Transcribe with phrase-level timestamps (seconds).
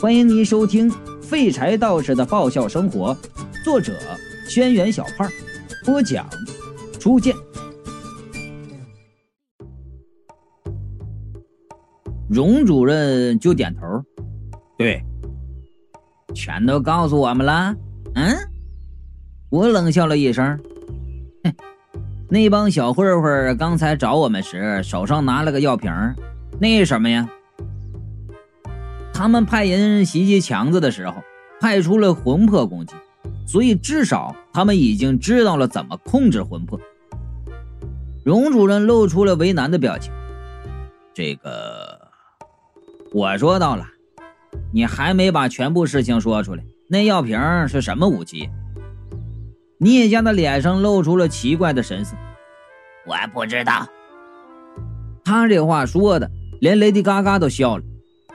[0.00, 0.90] 欢迎您收听
[1.20, 3.14] 《废柴道士的爆笑生活》，
[3.62, 3.92] 作者：
[4.48, 5.28] 轩辕小胖，
[5.84, 6.26] 播讲：
[6.98, 7.36] 初见。
[12.30, 14.02] 荣主任就点头，
[14.78, 15.04] 对，
[16.34, 17.76] 全都告诉我们了。
[18.14, 18.34] 嗯，
[19.50, 20.58] 我冷笑了一声，
[21.44, 21.52] 哼，
[22.30, 25.92] 那帮小混混刚才找我们时，手上拿了个药瓶，
[26.58, 27.28] 那什么呀？
[29.20, 31.16] 他们派人袭击强子的时候，
[31.60, 32.94] 派出了魂魄攻击，
[33.46, 36.80] 所以至少他们已经知道了怎么控制魂魄。
[38.24, 40.10] 荣主任露出了为难的表情。
[41.12, 42.00] 这个，
[43.12, 43.84] 我说到了，
[44.72, 46.64] 你还没把全部事情说出来。
[46.88, 48.48] 那药瓶是什么武器？
[49.76, 52.16] 聂家的脸上露出了奇怪的神色。
[53.04, 53.86] 我不知道。
[55.22, 57.84] 他这话说的，连雷迪嘎嘎都笑了。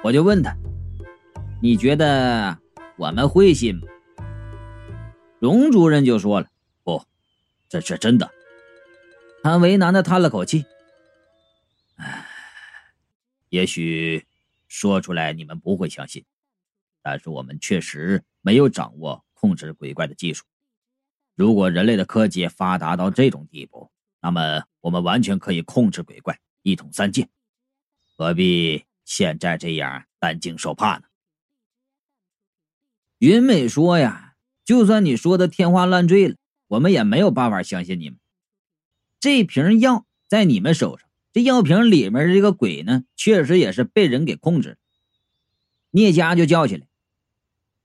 [0.04, 0.56] 我就问他。
[1.62, 2.60] 你觉得
[2.98, 3.88] 我们会信吗？
[5.40, 6.48] 荣主任就说了
[6.84, 7.04] ：“不，
[7.70, 8.30] 这是真的。”
[9.42, 10.66] 他为难的叹了口气
[11.98, 12.26] ：“唉，
[13.50, 14.26] 也许
[14.68, 16.24] 说出来你们不会相信，
[17.02, 20.44] 但是我们确实没有掌握控制鬼怪的技术。
[21.36, 23.90] 如果人类的科技发达到这种地步，
[24.22, 27.28] 那么我们完全可以控制鬼怪，一统三界，
[28.18, 31.04] 何必现在这样担惊受怕呢？”
[33.26, 36.36] 云美说：“呀，就算你说的天花乱坠了，
[36.68, 38.20] 我们也没有办法相信你们。
[39.20, 44.76] 这瓶药在你们手上，这药瓶里面这个鬼呢，确实也是被人给控制了。”
[45.90, 46.86] 聂家就叫起来：“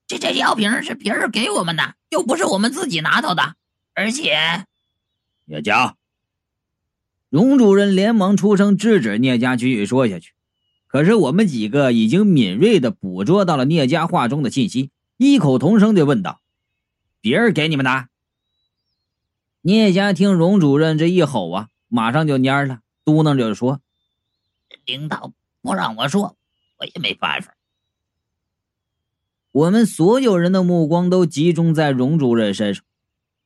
[0.07, 3.55] 这这药瓶是别人给我们的，又不是我们自己拿到的。
[3.95, 4.67] 而且，
[5.47, 5.97] 聂家，
[7.31, 10.35] 荣主任连忙出声制止聂家继续说下去。
[10.87, 14.91] 可是我们几个已经敏锐的捕捉到了聂家话中的信息。”
[15.23, 16.41] 异口同声的问道
[17.21, 18.09] ：“别人给你们的？”
[19.61, 23.83] 聂家听荣主任这一吼啊，马上就蔫了，嘟囔着说
[24.87, 26.39] ：“领导不让我说，
[26.79, 27.55] 我也没办法。”
[29.53, 32.83] 我们所有人的目光都集中在荣主任身上。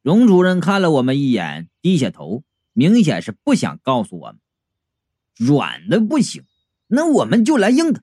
[0.00, 4.38] 荣主任看了我们一眼，低下头，明显是不想告诉我们。
[5.34, 6.44] 软的不行，
[6.86, 8.00] 那我们就来硬的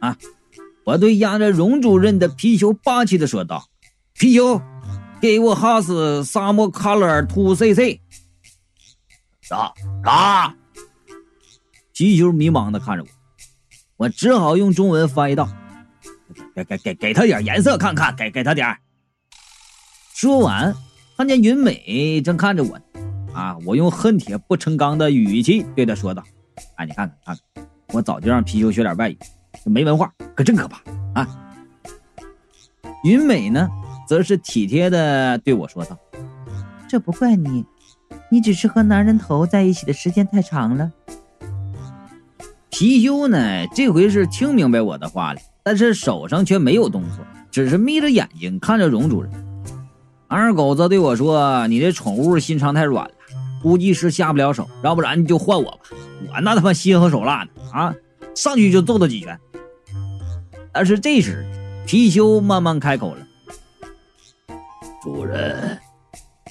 [0.00, 0.18] 啊！
[0.84, 3.68] 我对压着荣主任的皮球霸气的说道
[4.12, 4.60] ：“皮球，
[5.20, 8.00] 给我哈斯沙漠卡勒尔图 CC。”
[9.40, 9.72] 啥
[10.04, 10.54] 啥？
[11.94, 13.08] 貔貅迷茫的看着我，
[13.96, 15.48] 我只好用中文翻译道
[16.54, 18.76] ：“给给给给他点颜色看看，给给他点。”
[20.12, 20.74] 说完，
[21.16, 22.78] 看见云美正看着我，
[23.32, 26.22] 啊，我用恨铁不成钢的语气对他说道
[26.76, 29.18] ：“哎，你看看看看，我早就让皮球学点外语。”
[29.70, 30.80] 没文化可真可怕
[31.14, 31.28] 啊！
[33.04, 33.68] 云美呢，
[34.08, 35.98] 则是体贴的对我说道
[36.88, 37.64] ：“这不怪你，
[38.30, 40.90] 你只是和男人头在一起的时间太长了。”
[42.70, 47.18] 貔貅呢，这回是听明白我的话了，但是手上却没有动作，
[47.50, 49.30] 只是眯着眼睛看着荣主任。
[50.26, 53.14] 二狗子对我说：“你这宠物心肠太软了，
[53.62, 55.78] 估计是下不了手，要不然你就换我吧，
[56.32, 57.94] 我那他妈心狠手辣的啊，
[58.34, 59.38] 上去就揍他几拳。”
[60.74, 61.46] 但是这时，
[61.86, 63.24] 貔貅慢慢开口了
[65.00, 65.78] ：“主人，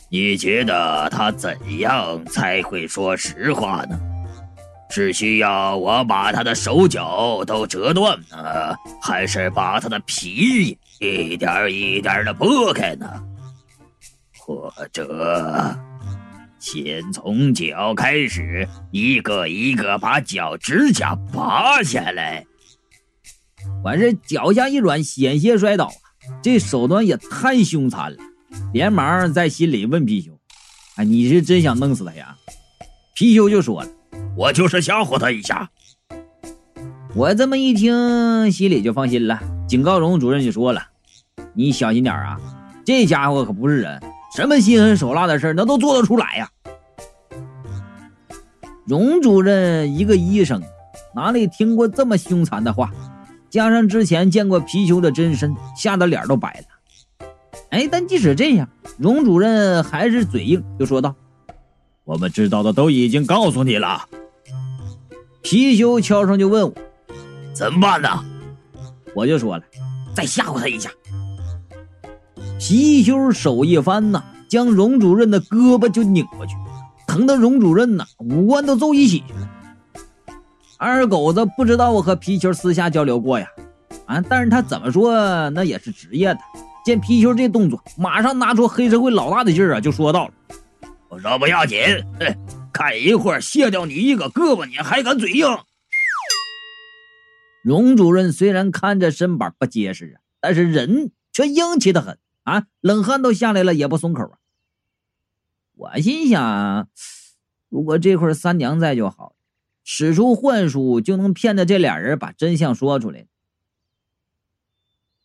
[0.10, 4.00] 你觉得他怎样才会说实话呢？
[4.90, 13.22] 是需要我把他的手脚都折断呢，还是把他的皮一点一点的剥开呢？
[14.38, 15.76] 或者，
[16.60, 22.46] 先从脚开始，一个一个把脚指甲拔下来？”
[23.84, 25.92] 我这脚下一软，险些摔倒，
[26.42, 28.18] 这手段也太凶残了，
[28.72, 30.32] 连忙在心里问貔貅
[30.96, 32.38] ：“哎，你是真想弄死他呀？”
[33.18, 33.90] 貔貅就说了
[34.38, 35.70] ：“我就是吓唬他一下。”
[37.14, 39.40] 我这么一听，心里就放心了。
[39.68, 40.82] 警告荣主任就说了
[41.54, 42.40] ：“你小心点啊，
[42.86, 44.02] 这家伙可不是人，
[44.36, 46.50] 什么心狠手辣的事那都做得出来呀。”
[48.88, 50.62] 荣主任一个医生，
[51.14, 52.90] 哪里听过这么凶残的话？
[53.54, 57.28] 加上之前见过貔貅的真身，吓得脸都白了。
[57.70, 58.68] 哎，但即使这样，
[58.98, 61.14] 荣主任还是嘴硬，就说道
[62.04, 64.08] ：“我们知道的都已经告诉你了。”
[65.46, 66.74] 貔貅悄声就问我
[67.54, 68.10] ：“怎么办呢？”
[69.14, 69.64] 我就说了
[70.16, 70.90] ：“再吓唬他一下。”
[72.60, 76.56] 貔貅手一翻呐，将荣主任的胳膊就拧过去，
[77.06, 79.48] 疼得荣主任呐五官都皱一起去了。
[80.84, 83.48] 二狗子不知道我和皮球私下交流过呀，
[84.06, 86.40] 啊，但是他怎么说那也是职业的。
[86.84, 90.34] 见皮球这动作，马上拿出黑社会老大的劲儿啊，就说道了
[91.08, 91.80] ：“我说不要紧，
[92.74, 95.48] 看一会儿卸掉你一个胳膊，你还敢嘴硬？”
[97.64, 104.38] 荣主任虽然看着身板不结实啊，但是人却硬气的很啊，冷汗都下来了也不松口啊。
[105.76, 106.90] 我心想，
[107.70, 109.36] 如果这会儿三娘在就好了，
[109.84, 113.28] 使出幻术就能骗得这俩人把真相说出来。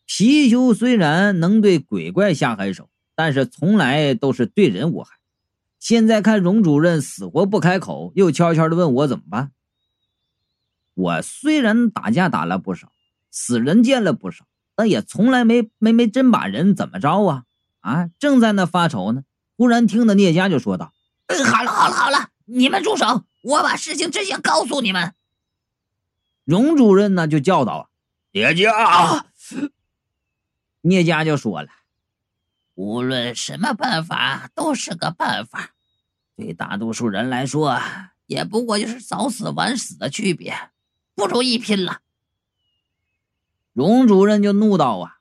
[0.07, 5.17] 貔貅虽然能对鬼怪下狠手，但是从来都是对人无害。
[5.79, 9.53] 现在看荣主任死活不开口，又悄悄的问我怎么办。
[10.95, 12.91] 我虽然打架打了不少，
[13.31, 17.45] 死人见了不少，但也从来没没没真把人怎么着啊！
[17.81, 19.23] 啊，正在那发愁呢，
[19.57, 20.93] 忽然听到聂家就说道
[21.29, 23.25] ：“好了好了好了，你们住手！
[23.43, 25.15] 我把事情真相告诉你们。”
[26.45, 27.91] 荣主任呢就叫道：“啊，
[28.33, 29.27] 聂家！”
[30.83, 31.69] 聂家就说了
[32.75, 35.75] ：“无论什么办法都是个办法，
[36.37, 37.81] 对大多数人来说，
[38.27, 40.71] 也不过就是早死晚死的区别。”
[41.15, 42.01] 不如一拼了！
[43.73, 45.19] 荣主任就怒道：“啊，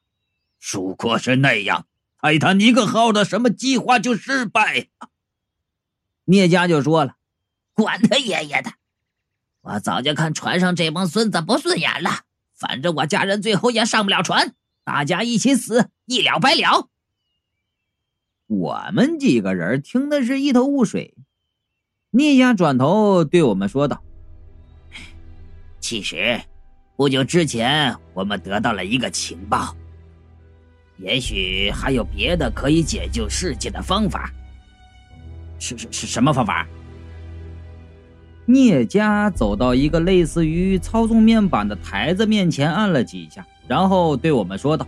[0.60, 1.88] 如果是那样，
[2.22, 4.90] 泰坦尼克号的什么计划就失败。”
[6.26, 7.17] 聂家就说了
[7.78, 8.72] ：“管他爷爷的！
[9.62, 12.22] 我早就看船上这帮孙子不顺眼了。
[12.56, 16.90] 反正我家人最后也上不了船，大家一起死，一了百了。”
[18.48, 21.14] 我们几个人听的是一头雾水。
[22.10, 24.02] 聂家转头对我们说道。
[25.80, 26.42] 其实，
[26.96, 29.76] 不久之前我们得到了一个情报，
[30.98, 34.34] 也许还有别的可以解救世界的方法。
[35.60, 36.68] 是是是什么方法？
[38.48, 44.88] 聂家走到一个类似于操纵面板的台子面前，按了几下，然后对我们说道：“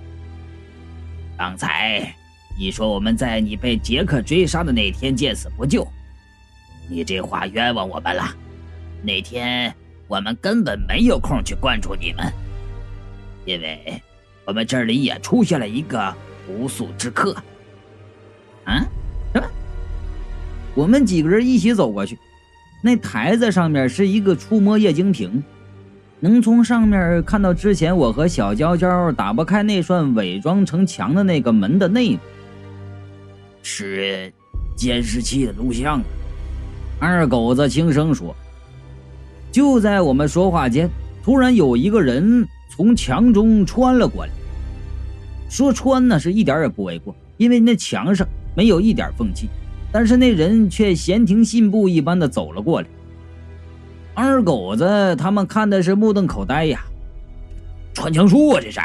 [1.38, 2.12] 刚才
[2.58, 5.88] 你说我们在你被杰克追杀的那天见死不救，
[6.90, 8.24] 你这话冤枉我们了。
[9.04, 9.72] 那天……”
[10.10, 12.34] 我们根本没有空去关注你们，
[13.46, 14.02] 因为
[14.44, 16.12] 我们这里也出现了一个
[16.48, 17.32] 不速之客。
[18.64, 18.84] 啊？
[19.32, 19.48] 什么？
[20.74, 22.18] 我们几个人一起走过去，
[22.82, 25.44] 那台子上面是一个触摸液晶屏，
[26.20, 32.22] 能从上面看到之前我和小娇娇打不开那扇伪装成墙的那个门的内部，
[33.62, 34.32] 是
[34.76, 36.02] 监视器的录像。
[37.00, 38.36] 二狗子轻声说。
[39.52, 40.88] 就在我们说话间，
[41.24, 44.32] 突然有一个人从墙中穿了过来。
[45.50, 49.50] 说穿呢是一点也不为过，因为那墙上没有一点缝隙，
[49.92, 52.88] 但是那人却闲庭信步一般的走了过来。
[54.14, 56.84] 二狗子他们看的是目瞪口呆呀，
[57.94, 58.80] 穿墙术啊这是！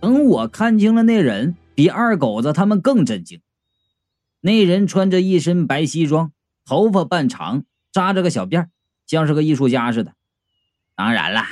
[0.00, 3.40] 等我看清了那人，比二狗子他们更震惊。
[4.40, 6.32] 那人穿着一身白西装，
[6.66, 8.66] 头发半长，扎着个小辫。
[9.06, 10.12] 像是个艺术家似的。
[10.96, 11.44] 当然了，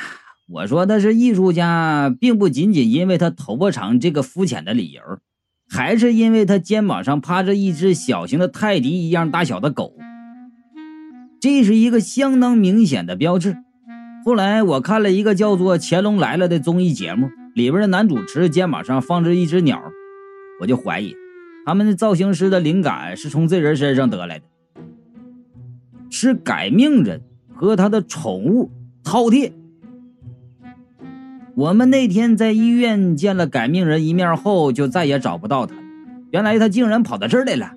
[0.48, 5.02] 我说他是艺术家，并不仅仅因为他头发长这个肤浅的理由，
[5.72, 9.94] 还是因为他肩膀上趴着一只小型的泰迪一样大小的狗。
[11.40, 13.56] 这是一个相当明显的标志。
[14.22, 19.82] 后来我看了一个叫做《乾隆来了》的综艺节目，里边的男主持肩膀上放着一只鸟，
[20.60, 21.16] 我就怀疑
[21.64, 24.44] 他们的造型师的灵感是从这人身上得来的，
[26.10, 27.22] 是改命人。
[27.54, 28.72] 和他的宠物
[29.04, 29.52] 饕餮。
[31.54, 35.74] 我们那天在医院见了改命人一面后，就再也找不到他。
[36.30, 37.72] 原来他竟然跑到这儿来了。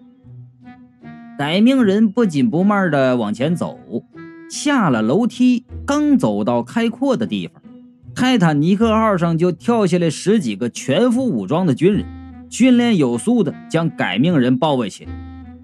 [1.38, 3.77] 改命人不紧不慢的往前走，
[4.50, 7.62] 下了楼梯，刚走到开阔的地方，
[8.15, 12.05] 泰坦尼克号上就跳下来十几个全副武装的军人，
[12.50, 15.12] 训练有素的将改命人包围起来，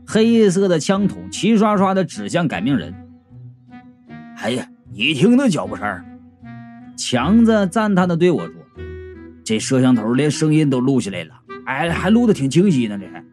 [0.05, 2.93] 黑色的枪筒齐刷刷的指向改命人。
[4.35, 6.03] 哎呀，你听那脚步声！
[6.97, 8.53] 强子赞叹的对我说
[9.43, 11.33] ：“这摄像头连声音都录下来了，
[11.65, 13.23] 哎，还录的挺清晰呢。”这还。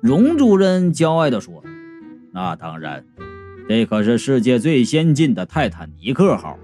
[0.00, 1.62] 荣主任骄傲的说
[2.32, 3.04] ：“那当然，
[3.68, 6.58] 这可是世界最先进的泰坦尼克号。”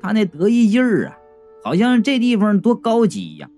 [0.00, 1.18] 他那得意劲儿啊，
[1.62, 3.50] 好像这地方多高级一样。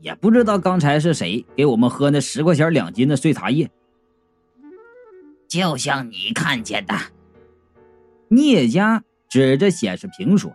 [0.00, 3.70] 也不知道刚才是谁给我们喝那十块钱两斤的碎茶叶，
[5.46, 6.94] 就像你看见的。
[8.28, 10.54] 聂家指着显示屏说：“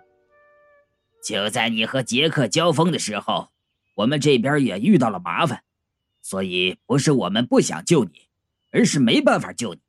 [1.25, 3.49] 就在你和杰克交锋的时候，
[3.95, 5.63] 我们这边也遇到了麻烦，
[6.21, 8.27] 所以不是我们不想救你，
[8.71, 9.79] 而是没办法救你。”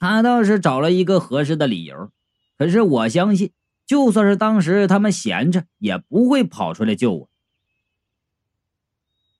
[0.00, 2.10] 他倒是找了一个合适的理由，
[2.56, 3.52] 可是我相信，
[3.84, 7.28] 就算是当时他们闲着，也不会跑出来救我。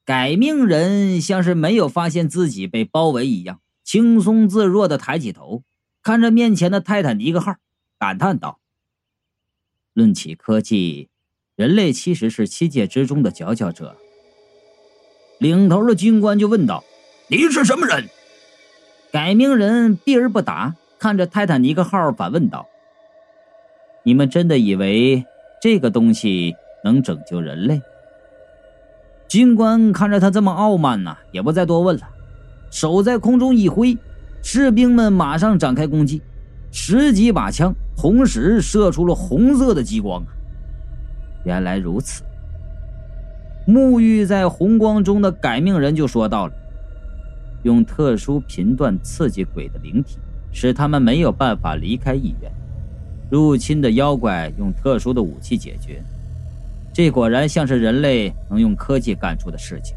[0.04, 5.62] 改命人像是没有发现自己被包围一样，轻松自若的抬起头，
[6.02, 7.56] 看着面前的泰坦尼克号，
[7.98, 8.58] 感叹道
[9.92, 11.08] ：“论起科技，
[11.56, 13.96] 人类其实是七界之中的佼佼者。”
[15.38, 16.84] 领头的军官就问道
[17.28, 18.08] ：“你是什么人？”
[19.12, 22.68] 改名人避而不答，看着泰坦尼克号反问道
[24.04, 25.24] ：“你们真的以为
[25.60, 26.54] 这个东西
[26.84, 27.82] 能拯救人类？”
[29.28, 32.08] 军官看着他这么傲慢呢，也不再多问了，
[32.70, 33.96] 手在空中一挥，
[34.42, 36.22] 士兵们马上展开攻击，
[36.72, 40.28] 十几把枪同时射出了红色的激光啊！
[41.44, 42.22] 原来如此，
[43.66, 46.52] 沐浴在红光中的改命人就说到了
[47.64, 50.18] ：“用特殊频段刺激鬼的灵体，
[50.52, 52.50] 使他们没有办法离开医院。
[53.30, 56.02] 入侵的妖怪用特殊的武器解决。”
[56.92, 59.94] 这果然像是人类能用科技干出的事情。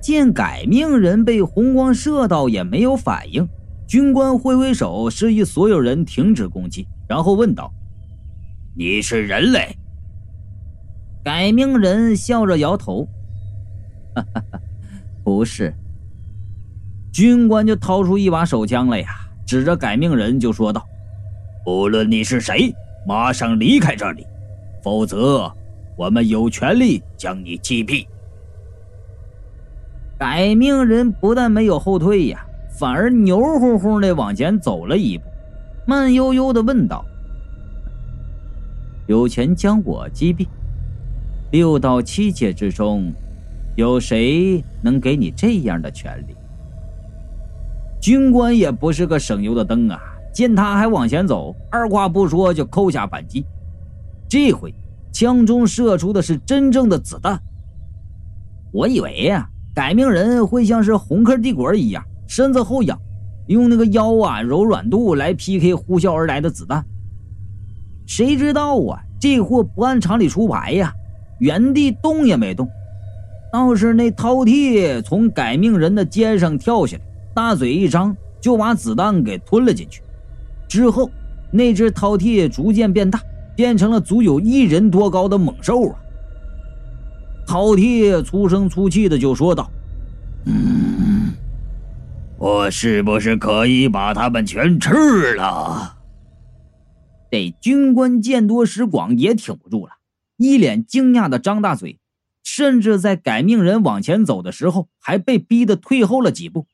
[0.00, 3.46] 见改命人被红光射到也没有反应，
[3.86, 7.72] 军官挥挥手示意所有人停止攻击，然后问道
[8.76, 9.76] ：“你是人类？”
[11.24, 13.06] 改命人笑着摇头
[14.14, 14.60] ：“哈哈哈，
[15.24, 15.74] 不是。”
[17.12, 19.08] 军官就掏出一把手枪了呀，
[19.46, 20.86] 指着改命人就说道
[21.66, 22.72] ：“无论你是谁，
[23.06, 24.24] 马上离开这里！”
[24.80, 25.52] 否则，
[25.96, 28.06] 我们有权利将你击毙。
[30.18, 32.44] 改命人不但没有后退呀，
[32.76, 35.24] 反而牛乎乎的往前走了一步，
[35.86, 37.04] 慢悠悠的问道
[39.06, 40.46] ：“有权将我击毙？
[41.52, 43.12] 六到七界之中，
[43.76, 46.34] 有谁能给你这样的权利？”
[48.02, 50.00] 军官也不是个省油的灯啊，
[50.32, 53.44] 见他还往前走，二话不说就扣下扳机。
[54.28, 54.74] 这回，
[55.12, 57.40] 枪中射出的是真正的子弹。
[58.72, 59.48] 我以为呀，
[59.78, 62.98] 改命人会像是红客帝国一样，身子后仰，
[63.46, 66.84] 用那个腰啊柔软度来 PK 呼啸而来的子弹。
[68.04, 70.92] 谁知道啊，这货不按常理出牌呀，
[71.38, 72.68] 原地动也没动。
[73.52, 80.02] 倒是那饕餮从改命人的肩上跳下来，大嘴一张，就把子弹给吞了进去。
[80.68, 81.08] 之后，
[81.52, 83.20] 那只饕餮逐渐变大。
[83.54, 85.98] 变成了足有一人多高的猛兽啊！
[87.48, 89.70] 饕餮粗声粗气的就说道
[90.44, 91.32] ：“嗯，
[92.36, 95.96] 我是不是可以把他们全吃了？”
[97.32, 99.94] 这军官见多识广也挺不住了，
[100.36, 101.98] 一脸惊讶的张大嘴，
[102.44, 106.66] 甚至在改命人往前走的时候，还被逼得退后了几步。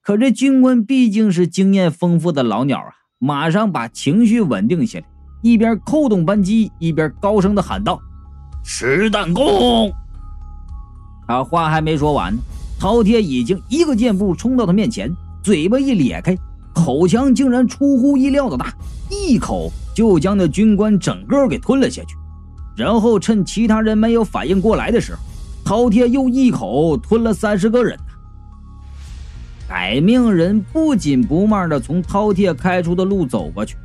[0.00, 5.06] 可这军官毕竟是经验丰富的老鸟啊，马上把情绪稳定下来。
[5.42, 8.00] 一边扣动扳机，一边高声的喊道
[8.62, 9.92] ：“实弹弓！”
[11.26, 12.34] 他话还没说完，
[12.80, 16.36] 饕餮已经一个箭步冲到他面前，嘴巴一咧开，
[16.74, 18.72] 口腔竟然出乎意料的大，
[19.10, 22.16] 一口就将那军官整个给吞了下去。
[22.76, 25.14] 然后趁其他人没有反应过来的时
[25.66, 27.98] 候，饕餮又一口吞了三十个人。
[29.68, 33.76] 改命人不紧不慢的从饕餮开出的路走过去。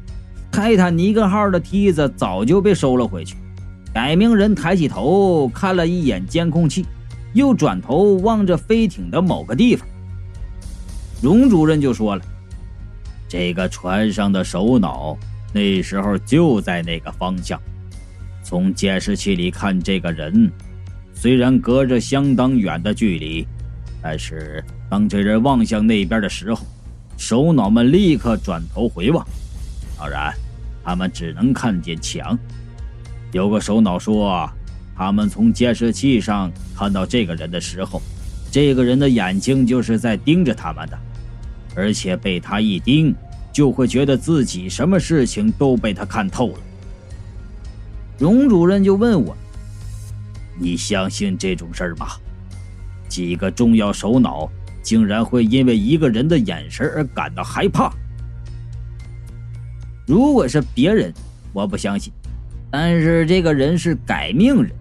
[0.49, 3.35] 泰坦尼克号的梯子早就被收了回去。
[3.93, 6.85] 改名人抬起头看了一眼监控器，
[7.33, 9.87] 又转头望着飞艇的某个地方。
[11.21, 12.21] 荣主任就说了
[13.29, 15.15] ：“这个船上的首脑
[15.53, 17.61] 那时候就在那个方向。
[18.43, 20.51] 从监视器里看，这个人
[21.13, 23.47] 虽然隔着相当远的距离，
[24.01, 26.65] 但是当这人望向那边的时候，
[27.15, 29.23] 首脑们立刻转头回望。
[29.99, 30.33] 当然。”
[30.85, 32.37] 他们只能看见墙。
[33.33, 34.47] 有个首脑说，
[34.95, 37.99] 他们从监视器上看到这个人的时候，
[38.51, 40.97] 这个人的眼睛就是在盯着他们的，
[41.75, 43.13] 而且被他一盯，
[43.51, 46.59] 就会觉得自己什么事情都被他看透了。
[48.19, 49.35] 荣主任就问我
[50.61, 52.09] ：“你相信这种事儿吗？
[53.09, 54.47] 几个重要首脑
[54.83, 57.91] 竟然会因为一个人的眼神而感到害怕？”
[60.05, 61.11] 如果是别人，
[61.51, 62.13] 我不相信。
[62.75, 64.71] 但是这个人是改命人，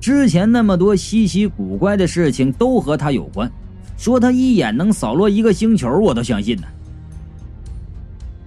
[0.00, 3.50] 之前那么多稀奇古怪的事情都和他有关，
[3.98, 6.62] 说他一眼能扫落一个星球，我都相信呢。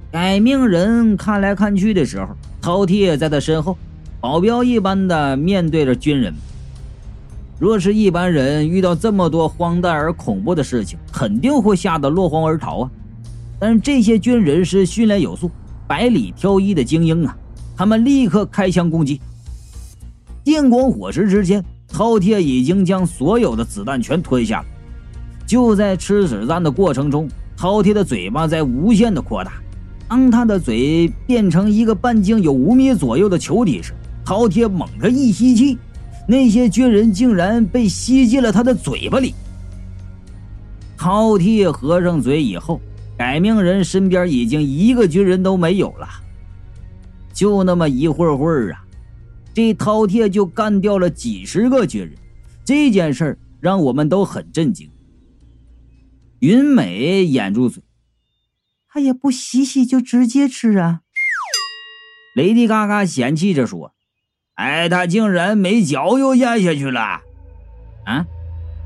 [0.09, 2.29] 改命人看来看去的时候，
[2.61, 3.77] 饕餮在他身后，
[4.21, 6.33] 保镖一般的面对着军人。
[7.59, 12.91] 若是一般人遇到这么多荒诞而恐怖的事情，肯定会吓得落荒而逃啊。
[13.59, 15.51] 但这些军人是训练有素。
[15.85, 17.37] 百里挑一的精英啊！
[17.77, 19.21] 他们立刻开枪攻击。
[20.43, 24.65] 电光火石之间，饕餮已经将所有的子弹全吞下了。
[25.45, 29.53] 就在吃子弹的过程中，饕餮的嘴巴在无限的扩大。
[30.09, 33.93] 当他的嘴变成一个半径有五米左右的球体时，
[34.25, 35.77] 饕餮猛地一吸气，
[36.27, 39.35] 那些军人竟然被吸进了他的嘴巴里。
[40.97, 42.81] 饕餮合上嘴以后，
[43.17, 46.07] 改命人身边已经一个军人都没有了。
[47.37, 48.83] 就那么一会儿会儿啊，
[49.53, 52.11] 这饕餮就干掉了几十个军人。
[52.65, 54.89] 这件事儿让我们都很震惊。
[56.39, 57.83] 云美掩住嘴，
[58.89, 61.01] 他也不洗洗就直接吃啊！
[62.35, 63.93] 雷迪嘎嘎嫌弃着说
[64.57, 67.21] ：“哎，他竟然没嚼就咽下去了！
[68.05, 68.25] 啊，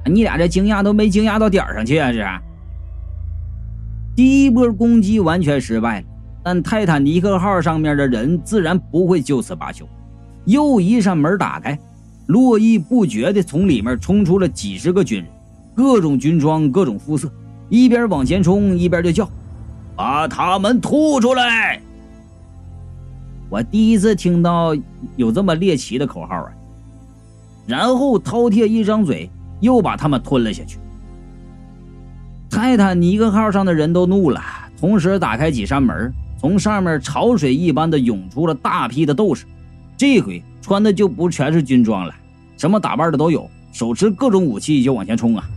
[0.06, 2.12] 你俩这惊讶都没惊讶到点上去啊！
[2.12, 2.42] 这
[4.14, 6.08] 第一波攻击完全失败了，
[6.44, 9.88] 但泰坦尼克号上面的人自然不会就此罢休。
[10.46, 11.78] 又一扇门打开，
[12.28, 15.28] 络绎不绝的从里面冲出了几十个军人，
[15.76, 17.32] 各种军装，各种肤色。”
[17.70, 19.30] 一边往前冲，一边就叫
[19.96, 21.82] ：“把他们吐出来！”
[23.50, 24.76] 我第一次听到
[25.16, 26.52] 有这么猎奇的口号啊！
[27.68, 29.30] 然后饕餮一张嘴，
[29.60, 30.80] 又把他们吞了下去。
[32.50, 34.42] 泰坦尼克号上的人都怒了，
[34.78, 39.46] 同时打开几扇门，从上面潮水一般的涌出了大批的斗士。
[39.96, 42.16] 这回穿的就不全是军装了，
[42.58, 45.48] 什么打扮的都有，手持各种武器就往前冲啊！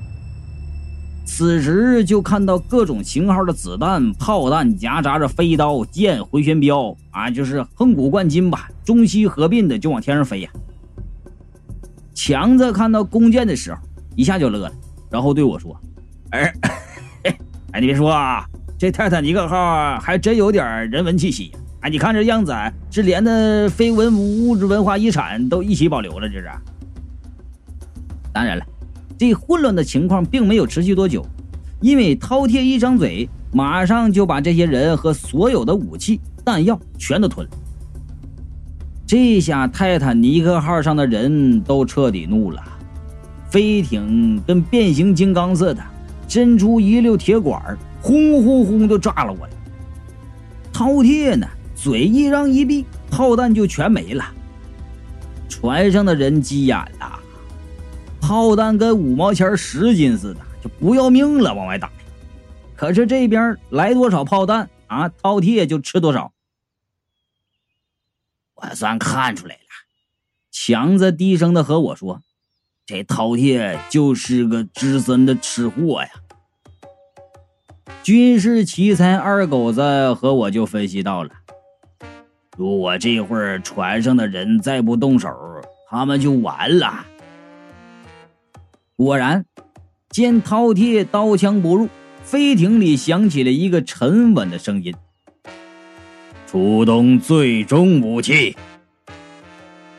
[1.25, 10.51] 此时就看到各种型号的子弹、炮弹夹杂着飞刀、剑、回旋镖啊，就是横古贯今吧，中西合并的就往天上飞呀。
[12.13, 13.81] 强子看到弓箭的时候，
[14.15, 14.73] 一下就乐了，
[15.11, 15.75] 然后对我说
[16.31, 16.53] ：“哎，
[17.73, 21.53] 哎，你别说啊，这泰坦尼克号还真有点人文气息！
[21.81, 22.55] 哎，你看这样子，
[22.91, 26.51] 是连的非文物质文化遗产都一起保留了，这是。
[28.33, 28.65] 当然了。”
[29.17, 31.25] 这混乱的情况并没有持续多久，
[31.81, 37.53] 因为饕餮一张嘴，马上就把这些人和所有的武器、弹药全都吞了。
[39.07, 42.61] 这下泰坦尼克号上的人都彻底怒了，
[43.49, 45.81] 飞艇跟变形金刚似的，
[46.27, 47.63] 伸出一溜铁管，
[48.05, 49.53] 轰轰轰就炸了过来。
[50.75, 54.23] 饕餮呢，嘴一张一闭，炮弹就全没了。
[55.49, 57.19] 船上的人急眼了。
[58.21, 61.91] 炮弹跟五毛钱十斤似的，就不要命了，往外打。
[62.77, 66.31] 可是这边来多少炮弹啊，饕餮就吃多少。
[68.55, 69.61] 我算看出来了，
[70.51, 72.21] 强子低声的和我说
[72.85, 76.11] ：“这饕餮就是个资深的吃货呀。”
[78.03, 81.31] 军事奇才二狗子和我就分析到了，
[82.57, 85.29] 如果这会儿船上的人再不动手，
[85.91, 87.05] 他们就完了。
[88.97, 89.45] 果然，
[90.11, 91.89] 见饕餮刀枪不入，
[92.23, 94.95] 飞艇里响起了一个沉稳的声音
[96.47, 98.57] ：“出动最终武器。”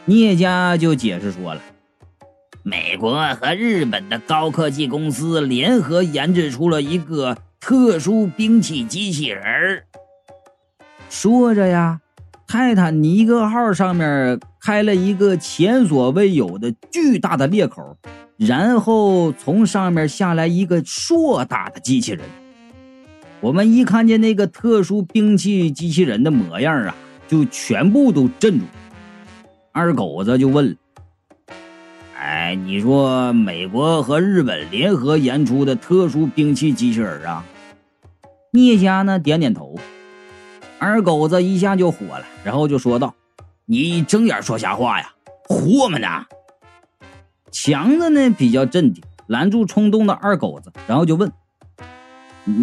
[0.06, 1.62] 聂家就解释说了
[2.64, 9.82] ：“美国和日本的高科技公司联合研制出了一个特殊兵器机器人。”
[11.10, 12.00] 说着呀，
[12.46, 17.98] 泰坦尼克号上面开了一个前所未有的巨大的裂口。
[18.38, 22.22] 然后从上面下来一个硕大的机器人，
[23.40, 26.96] 我们一看见那个特殊兵器机器人的模样啊，
[27.28, 28.66] 就全部都镇住。
[29.72, 30.76] 二狗子就问了
[32.20, 37.44] ：“哎，你说美国和日本联合研出的特殊兵器机器人啊？”
[38.56, 39.76] 聂家呢点点头。
[40.80, 43.14] 二狗子一下就火了，然后就说道
[43.66, 45.14] ：“你睁眼说瞎话呀，
[45.50, 46.08] 唬我们呢？”
[47.52, 51.32] 强子呢比较镇定，拦住冲动的二狗子，然后就问：“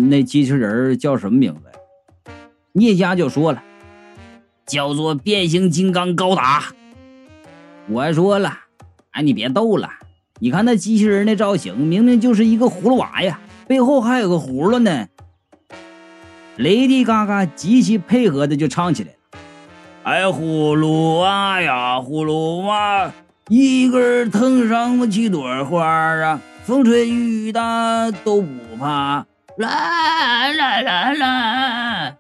[0.09, 2.33] 那机器人叫什么名字？”
[2.73, 3.63] 聂家就说了
[4.67, 6.73] ：“叫做变形金刚高达。”
[7.89, 8.61] 我说了
[9.13, 9.91] ：“哎，你别逗了，
[10.39, 15.07] 你看那机器人那造型，明明就是一个葫芦娃呀，背后还有个葫芦呢。”
[16.57, 19.39] 雷迪嘎嘎极其配合的就唱起来了
[20.05, 23.11] ：“哎，葫芦娃呀，葫芦娃。”
[23.49, 29.27] 一根藤上七朵花啊，风吹雨打都不怕。
[29.57, 32.17] 啦啦啦啦！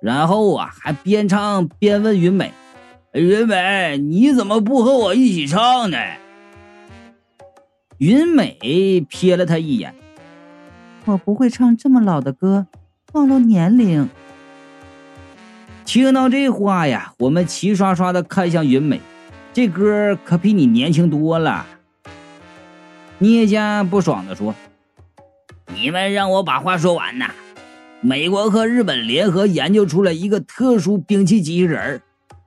[0.00, 2.52] 然后啊，还边唱边问云美
[3.14, 5.98] ：“云美，你怎么不和我一起唱呢？”
[7.98, 8.58] 云美
[9.10, 9.94] 瞥了他一眼
[11.06, 12.66] ：“我不会唱这么老的歌，
[13.12, 14.08] 暴露年龄。”
[15.84, 19.00] 听到这话呀，我们齐刷刷的看向云美，
[19.52, 21.66] 这哥可比你年轻多了。
[23.18, 24.54] 聂家不爽的说
[25.74, 27.30] ：“你们让我把话说完呐！
[28.00, 32.00] 美国和日本联合研究出了一个特殊兵器机器人，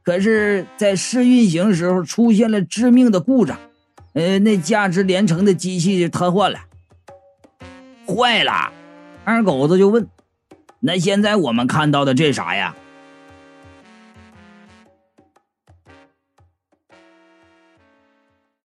[0.04, 3.58] 可是，在试运行时候出现了致命的故障，
[4.13, 6.60] 呃，那价值连城的机器瘫痪了，
[8.08, 8.71] 坏了。”
[9.23, 10.06] 二狗子就问
[10.86, 12.76] ：“那现在我们看到的这啥呀？”